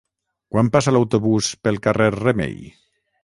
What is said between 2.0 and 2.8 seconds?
Remei?